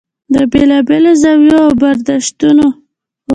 [0.33, 2.71] د بېلا بېلو زاویو او برداشتونو و.